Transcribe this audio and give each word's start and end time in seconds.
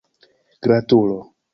gratulo 0.63 1.17